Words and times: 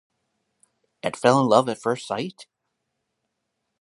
And 1.03 1.15
fell 1.15 1.39
in 1.41 1.45
love 1.47 1.69
at 1.69 1.79
first 1.79 2.07
sight? 2.07 2.47